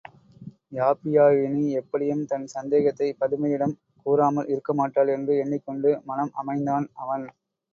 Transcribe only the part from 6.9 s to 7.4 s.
அவன்.